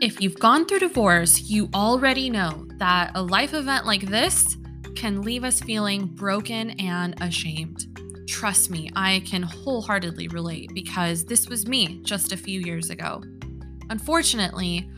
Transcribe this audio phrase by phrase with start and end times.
[0.00, 4.56] If you've gone through divorce, you already know that a life event like this
[4.94, 7.84] can leave us feeling broken and ashamed.
[8.28, 13.24] Trust me, I can wholeheartedly relate because this was me just a few years ago.
[13.90, 14.88] Unfortunately,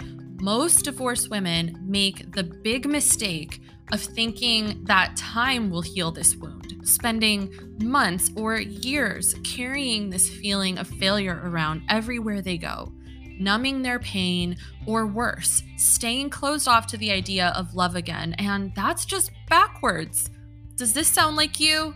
[0.43, 3.62] most divorced women make the big mistake
[3.93, 7.51] of thinking that time will heal this wound, spending
[7.82, 12.92] months or years carrying this feeling of failure around everywhere they go
[13.41, 18.35] numbing their pain, or worse, staying closed off to the idea of love again.
[18.35, 20.30] And that's just backwards.
[20.77, 21.95] Does this sound like you?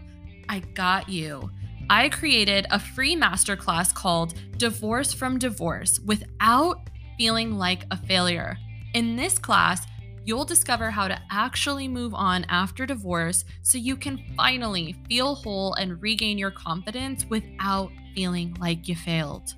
[0.48, 1.50] I got you.
[1.88, 8.56] I created a free masterclass called Divorce from Divorce without feeling like a failure.
[8.94, 9.86] In this class,
[10.24, 15.74] you'll discover how to actually move on after divorce so you can finally feel whole
[15.74, 19.54] and regain your confidence without feeling like you failed.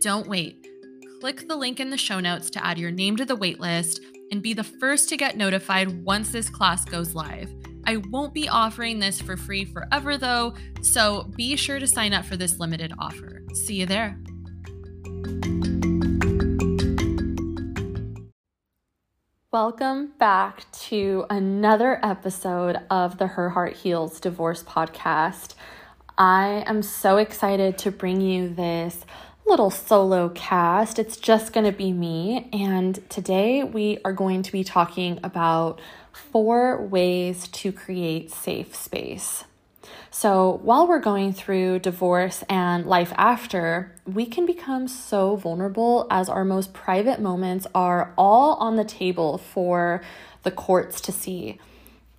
[0.00, 0.68] Don't wait
[1.20, 3.98] click the link in the show notes to add your name to the waitlist
[4.30, 7.52] and be the first to get notified once this class goes live.
[7.86, 12.24] I won't be offering this for free forever though, so be sure to sign up
[12.24, 13.42] for this limited offer.
[13.52, 14.16] See you there.
[19.50, 25.54] Welcome back to another episode of the Her Heart Heals Divorce podcast.
[26.16, 29.04] I am so excited to bring you this
[29.48, 30.98] little solo cast.
[30.98, 32.50] It's just going to be me.
[32.52, 35.80] And today we are going to be talking about
[36.12, 39.44] four ways to create safe space.
[40.10, 46.28] So, while we're going through divorce and life after, we can become so vulnerable as
[46.28, 50.02] our most private moments are all on the table for
[50.42, 51.58] the courts to see.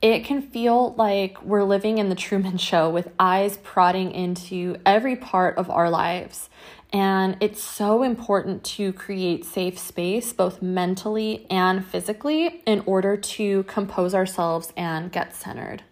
[0.02, 5.18] It can feel like we're living in the Truman Show with eyes prodding into every
[5.18, 6.50] part of our lives.
[6.94, 13.64] And it's so important to create safe space, both mentally and physically, in order to
[13.64, 15.84] compose ourselves and get centered.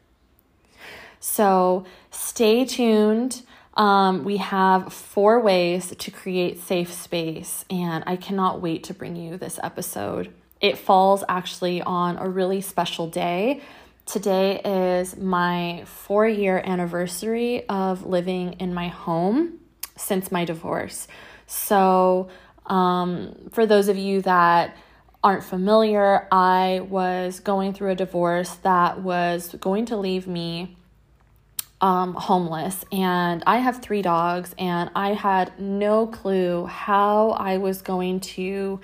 [1.19, 3.41] So stay tuned.
[3.73, 9.17] Um, we have four ways to create safe space, and I cannot wait to bring
[9.17, 10.33] you this episode.
[10.61, 13.61] It falls actually on a really special day.
[14.07, 19.59] Today is my four year anniversary of living in my home
[19.97, 21.09] since my divorce.
[21.45, 22.29] So,
[22.67, 24.77] um, for those of you that
[25.21, 30.77] aren't familiar, I was going through a divorce that was going to leave me
[31.81, 32.85] um, homeless.
[32.93, 38.79] And I have three dogs, and I had no clue how I was going to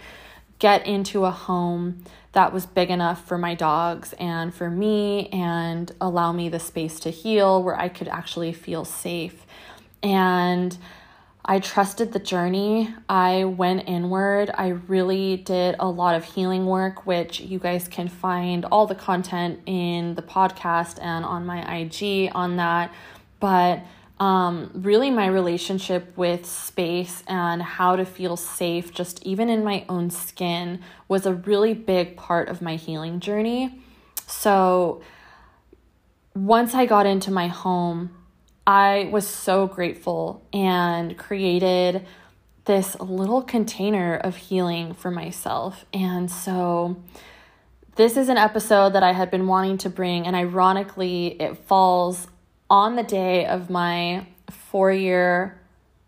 [0.64, 2.02] get into a home
[2.32, 7.02] that was big enough for my dogs and for me and allow me the space
[7.02, 9.46] to heal where I could actually feel safe.
[10.02, 10.78] And
[11.44, 12.96] I trusted the journey.
[13.10, 14.52] I went inward.
[14.54, 18.96] I really did a lot of healing work, which you guys can find all the
[18.96, 22.94] content in the podcast and on my IG on that.
[23.42, 23.82] But
[24.24, 29.84] um, really, my relationship with space and how to feel safe, just even in my
[29.90, 30.80] own skin,
[31.10, 33.82] was a really big part of my healing journey.
[34.26, 35.02] So,
[36.34, 38.12] once I got into my home,
[38.66, 42.06] I was so grateful and created
[42.64, 45.84] this little container of healing for myself.
[45.92, 46.96] And so,
[47.98, 52.28] this is an episode that I had been wanting to bring, and ironically, it falls
[52.70, 55.60] on the day of my four year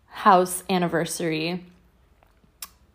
[0.08, 1.64] house anniversary,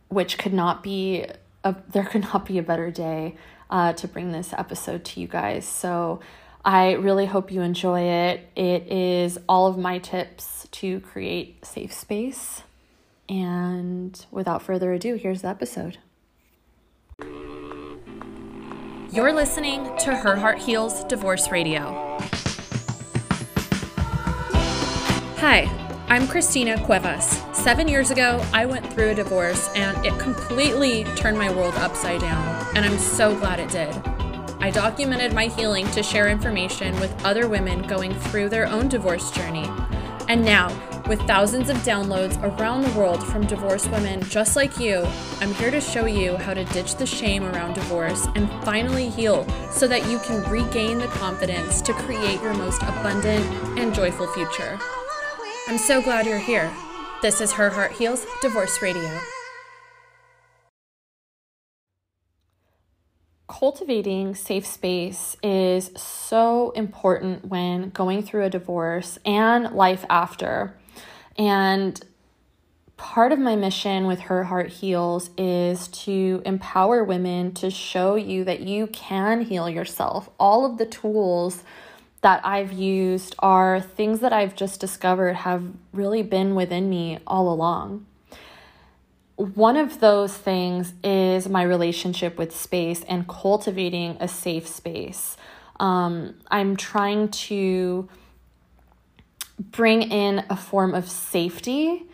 [0.09, 1.25] which could not be
[1.63, 3.35] a, there could not be a better day
[3.69, 5.65] uh, to bring this episode to you guys.
[5.65, 6.19] So,
[6.63, 8.47] I really hope you enjoy it.
[8.55, 12.61] It is all of my tips to create safe space.
[13.27, 15.97] And without further ado, here's the episode.
[19.11, 22.19] You're listening to Her Heart Heals Divorce Radio.
[25.41, 25.67] Hi,
[26.07, 27.41] I'm Christina Cuevas.
[27.51, 32.21] Seven years ago, I went through a divorce and it completely turned my world upside
[32.21, 33.89] down, and I'm so glad it did.
[34.59, 39.31] I documented my healing to share information with other women going through their own divorce
[39.31, 39.67] journey.
[40.29, 40.67] And now,
[41.07, 45.03] with thousands of downloads around the world from divorced women just like you,
[45.39, 49.47] I'm here to show you how to ditch the shame around divorce and finally heal
[49.71, 53.43] so that you can regain the confidence to create your most abundant
[53.79, 54.79] and joyful future.
[55.71, 56.69] I'm so glad you're here.
[57.21, 59.09] This is Her Heart Heals Divorce Radio.
[63.47, 70.75] cultivating safe space is so important when going through a divorce and life after.
[71.37, 72.01] And
[72.97, 78.43] part of my mission with Her Heart Heals is to empower women to show you
[78.43, 80.29] that you can heal yourself.
[80.37, 81.63] All of the tools
[82.21, 87.51] that I've used are things that I've just discovered have really been within me all
[87.51, 88.05] along.
[89.35, 95.35] One of those things is my relationship with space and cultivating a safe space.
[95.79, 98.07] Um, I'm trying to
[99.59, 102.05] bring in a form of safety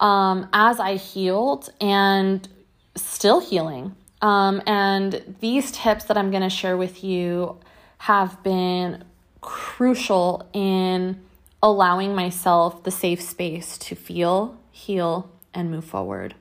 [0.00, 2.48] um, as I healed and
[2.96, 3.94] still healing.
[4.20, 7.58] Um, and these tips that I'm going to share with you
[7.98, 9.04] have been
[9.42, 11.20] crucial in
[11.62, 16.34] allowing myself the safe space to feel, heal, and move forward.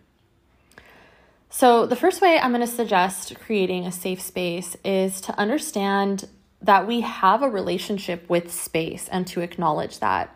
[1.50, 6.30] So, the first way I'm going to suggest creating a safe space is to understand
[6.62, 10.34] that we have a relationship with space and to acknowledge that.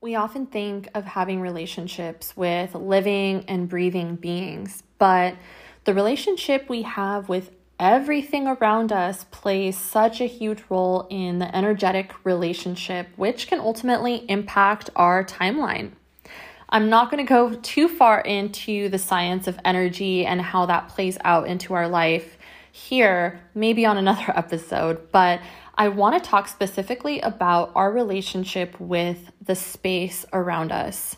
[0.00, 5.34] We often think of having relationships with living and breathing beings, but
[5.84, 11.56] the relationship we have with everything around us plays such a huge role in the
[11.56, 15.92] energetic relationship, which can ultimately impact our timeline.
[16.68, 20.88] I'm not going to go too far into the science of energy and how that
[20.88, 22.36] plays out into our life
[22.72, 25.40] here, maybe on another episode, but
[25.76, 31.16] I want to talk specifically about our relationship with the space around us.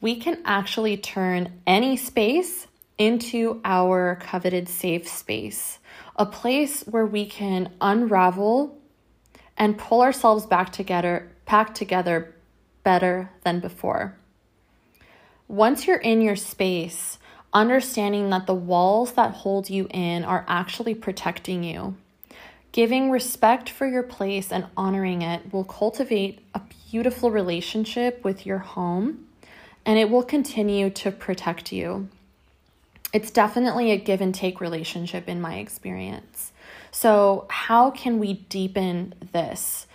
[0.00, 2.66] We can actually turn any space
[2.98, 5.78] into our coveted safe space,
[6.16, 8.76] a place where we can unravel
[9.56, 12.34] and pull ourselves back together, pack together
[12.82, 14.16] better than before.
[15.46, 17.18] Once you're in your space,
[17.52, 21.96] understanding that the walls that hold you in are actually protecting you
[22.72, 26.60] Giving respect for your place and honoring it will cultivate a
[26.90, 29.26] beautiful relationship with your home
[29.86, 32.08] and it will continue to protect you.
[33.12, 36.52] It's definitely a give and take relationship in my experience.
[36.90, 39.86] So, how can we deepen this?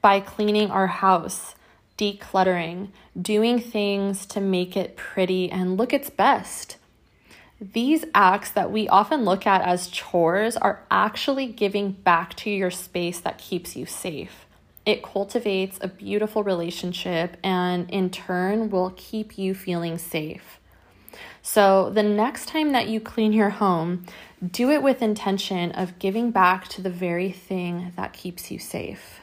[0.00, 1.54] By cleaning our house,
[1.98, 2.88] decluttering,
[3.20, 6.76] doing things to make it pretty and look its best.
[7.60, 12.72] These acts that we often look at as chores are actually giving back to your
[12.72, 14.46] space that keeps you safe.
[14.84, 20.58] It cultivates a beautiful relationship and in turn will keep you feeling safe.
[21.42, 24.06] So, the next time that you clean your home,
[24.46, 29.20] do it with intention of giving back to the very thing that keeps you safe.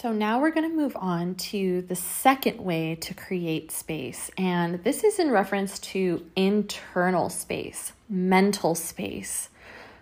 [0.00, 4.30] So, now we're going to move on to the second way to create space.
[4.38, 9.48] And this is in reference to internal space, mental space.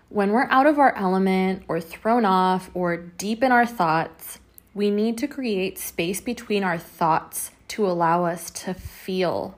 [0.09, 4.39] When we're out of our element or thrown off or deep in our thoughts,
[4.75, 9.57] we need to create space between our thoughts to allow us to feel.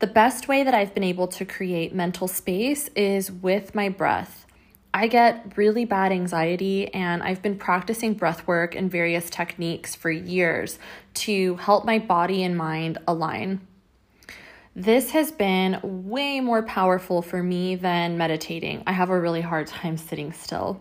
[0.00, 4.46] The best way that I've been able to create mental space is with my breath.
[4.92, 10.10] I get really bad anxiety, and I've been practicing breath work and various techniques for
[10.10, 10.78] years
[11.14, 13.60] to help my body and mind align.
[14.74, 18.82] This has been way more powerful for me than meditating.
[18.86, 20.80] I have a really hard time sitting still.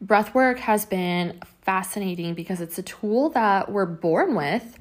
[0.00, 4.78] Breath work has been fascinating because it's a tool that we're born with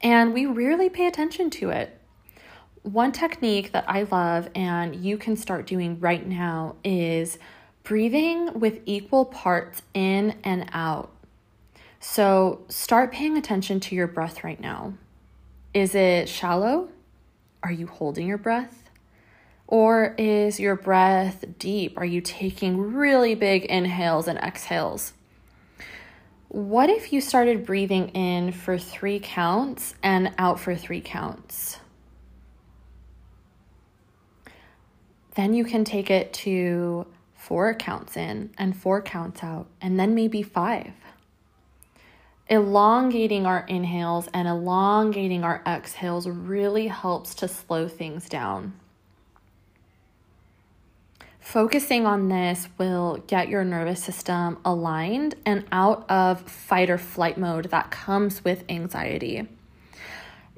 [0.00, 1.98] and we rarely pay attention to it.
[2.82, 7.38] One technique that I love and you can start doing right now is
[7.84, 11.10] breathing with equal parts in and out.
[12.00, 14.94] So start paying attention to your breath right now.
[15.72, 16.88] Is it shallow?
[17.62, 18.90] Are you holding your breath?
[19.68, 21.96] Or is your breath deep?
[21.96, 25.12] Are you taking really big inhales and exhales?
[26.52, 31.78] What if you started breathing in for three counts and out for three counts?
[35.34, 40.14] Then you can take it to four counts in and four counts out, and then
[40.14, 40.92] maybe five.
[42.48, 48.74] Elongating our inhales and elongating our exhales really helps to slow things down.
[51.42, 57.36] Focusing on this will get your nervous system aligned and out of fight or flight
[57.36, 59.48] mode that comes with anxiety.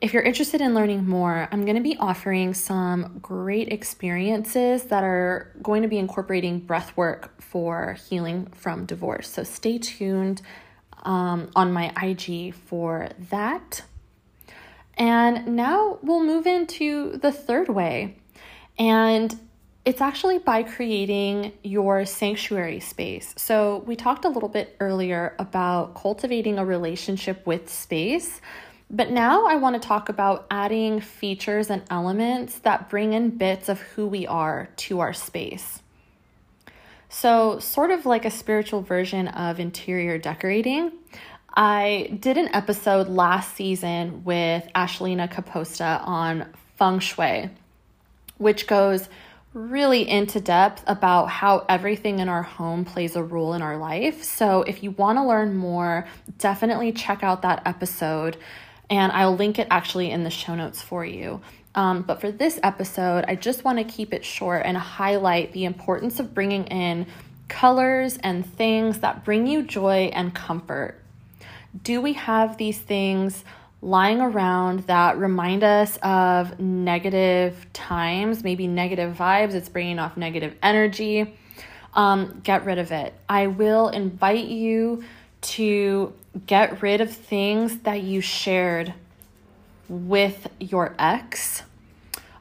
[0.03, 5.03] If you're interested in learning more, I'm going to be offering some great experiences that
[5.03, 9.31] are going to be incorporating breath work for healing from divorce.
[9.31, 10.43] So stay tuned
[11.05, 13.83] um, on my IG for that.
[14.99, 18.19] And now we'll move into the third way.
[18.79, 19.41] And
[19.85, 23.35] it's actually by creating your sanctuary space.
[23.37, 28.41] So, we talked a little bit earlier about cultivating a relationship with space,
[28.91, 33.69] but now I want to talk about adding features and elements that bring in bits
[33.69, 35.83] of who we are to our space.
[37.11, 40.93] So, sort of like a spiritual version of interior decorating.
[41.57, 47.50] I did an episode last season with Ashlina Caposta on feng shui,
[48.38, 49.09] which goes
[49.54, 54.25] really into depth about how everything in our home plays a role in our life.
[54.25, 56.06] So, if you want to learn more,
[56.38, 58.37] definitely check out that episode,
[58.90, 61.40] and I'll link it actually in the show notes for you.
[61.76, 65.64] Um, but for this episode, I just want to keep it short and highlight the
[65.64, 67.06] importance of bringing in
[67.49, 71.00] colors and things that bring you joy and comfort.
[71.82, 73.44] Do we have these things?
[73.85, 79.53] Lying around that remind us of negative times, maybe negative vibes.
[79.53, 81.37] It's bringing off negative energy.
[81.93, 83.12] Um, get rid of it.
[83.29, 85.05] I will invite you
[85.43, 86.14] to
[86.47, 88.95] get rid of things that you shared
[89.88, 91.62] with your ex.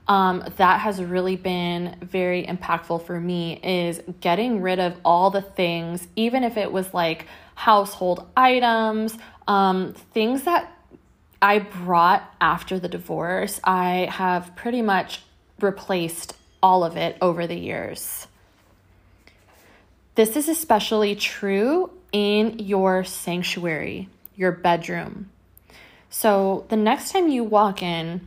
[0.07, 5.41] Um, that has really been very impactful for me is getting rid of all the
[5.41, 10.73] things, even if it was like household items, um, things that
[11.43, 15.23] I brought after the divorce, I have pretty much
[15.59, 18.27] replaced all of it over the years.
[20.15, 24.07] This is especially true in your sanctuary,
[24.37, 25.31] your bedroom.
[26.09, 28.25] So, the next time you walk in,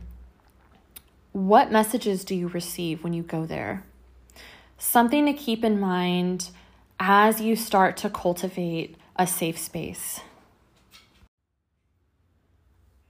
[1.31, 3.83] what messages do you receive when you go there?
[4.77, 6.51] Something to keep in mind
[6.99, 10.19] as you start to cultivate a safe space.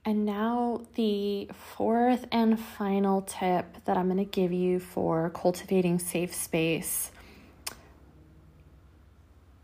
[0.07, 5.99] And now, the fourth and final tip that I'm going to give you for cultivating
[5.99, 7.11] safe space.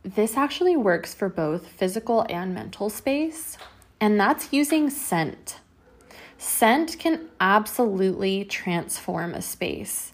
[0.04, 3.58] This actually works for both physical and mental space,
[4.02, 5.62] and that's using scent.
[6.38, 10.12] Scent can absolutely transform a space.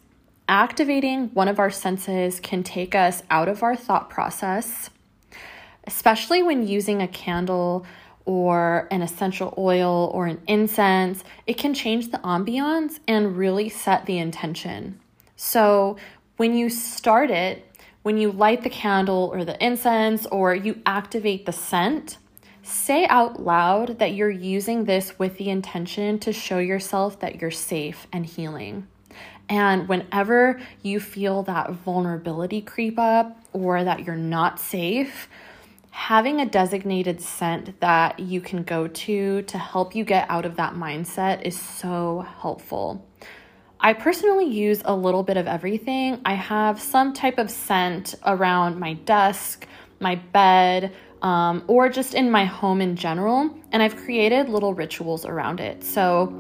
[0.48, 4.92] Activating one of our senses can take us out of our thought process,
[5.86, 7.84] especially when using a candle
[8.30, 14.06] or an essential oil or an incense, it can change the ambiance and really set
[14.06, 15.00] the intention.
[15.36, 15.98] So,
[16.38, 17.66] when you start it,
[18.04, 22.20] when you light the candle or the incense or you activate the scent,
[22.62, 27.50] say out loud that you're using this with the intention to show yourself that you're
[27.50, 28.88] safe and healing.
[29.50, 35.28] And whenever you feel that vulnerability creep up or that you're not safe,
[35.92, 40.56] having a designated scent that you can go to to help you get out of
[40.56, 43.06] that mindset is so helpful.
[43.80, 46.20] I personally use a little bit of everything.
[46.26, 49.68] I have some type of scent around my desk,
[50.00, 55.26] my bed, um, or just in my home in general, and I've created little rituals
[55.26, 55.84] around it.
[55.84, 56.34] So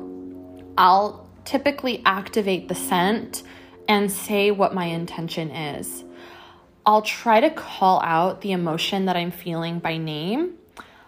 [0.78, 3.44] I'll typically activate the scent
[3.88, 6.04] and say what my intention is.
[6.90, 10.56] I'll try to call out the emotion that I'm feeling by name.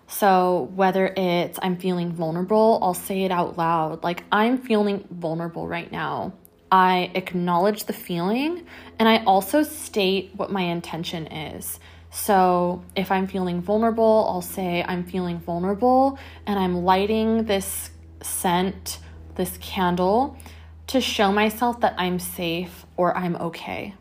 [0.06, 4.04] So, whether it's I'm feeling vulnerable, I'll say it out loud.
[4.04, 6.34] Like, I'm feeling vulnerable right now.
[6.72, 8.64] I acknowledge the feeling
[9.00, 11.80] and I also state what my intention is.
[12.12, 17.90] So, if I'm feeling vulnerable, I'll say I'm feeling vulnerable and I'm lighting this
[18.22, 19.00] scent,
[19.34, 20.38] this candle
[20.86, 23.96] to show myself that I'm safe or I'm okay.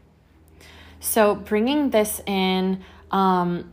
[1.00, 3.73] So, bringing this in um,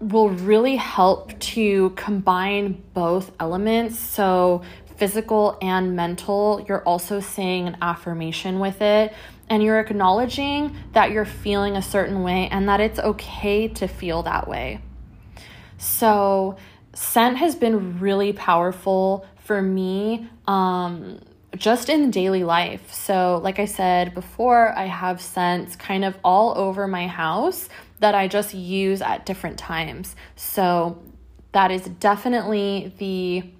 [0.00, 3.98] will really help to combine both elements.
[3.98, 4.62] So,
[4.96, 9.14] physical and mental, you're also saying an affirmation with it.
[9.50, 14.22] And you're acknowledging that you're feeling a certain way and that it's okay to feel
[14.24, 14.80] that way.
[15.78, 16.56] So,
[16.94, 21.20] scent has been really powerful for me um,
[21.56, 22.92] just in daily life.
[22.92, 27.68] So, like I said before, I have scents kind of all over my house
[28.00, 30.14] that I just use at different times.
[30.36, 31.02] So,
[31.52, 33.50] that is definitely the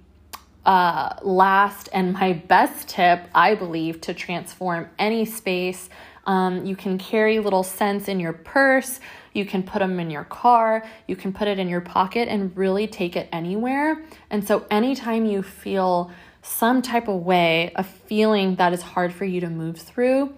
[0.65, 5.89] uh, last and my best tip, I believe, to transform any space.
[6.27, 8.99] Um, you can carry little scents in your purse,
[9.33, 12.55] you can put them in your car, you can put it in your pocket, and
[12.55, 14.03] really take it anywhere.
[14.29, 16.11] And so, anytime you feel
[16.49, 20.33] some type of way, a feeling that is hard for you to move through,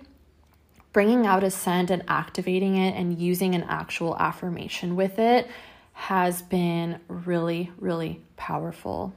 [0.91, 5.48] bringing out a scent and activating it and using an actual affirmation with it
[5.94, 9.13] has been really, really powerful.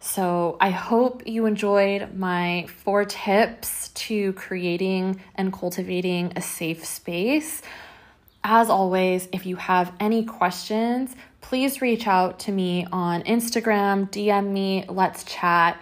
[0.00, 7.60] So I hope you enjoyed my four tips to creating and cultivating a safe space.
[8.44, 14.52] As always, if you have any questions, please reach out to me on Instagram, DM
[14.52, 15.78] me, let's chat.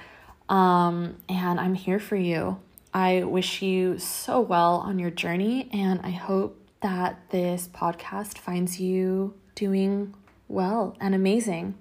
[0.48, 2.60] Um, and I'm here for you.
[2.94, 8.80] I wish you so well on your journey, and I hope that this podcast finds
[8.80, 10.14] you doing
[10.48, 11.74] well and amazing.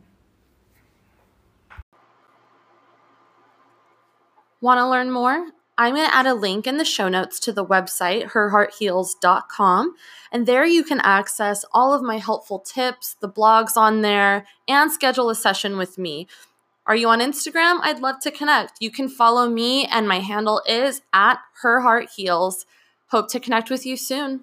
[4.62, 5.48] Want to learn more?
[5.78, 9.94] I'm going to add a link in the show notes to the website, herheartheals.com.
[10.32, 14.92] And there you can access all of my helpful tips, the blogs on there, and
[14.92, 16.28] schedule a session with me.
[16.88, 17.80] Are you on Instagram?
[17.82, 18.74] I'd love to connect.
[18.80, 22.66] You can follow me, and my handle is at her heart heals.
[23.08, 24.42] Hope to connect with you soon.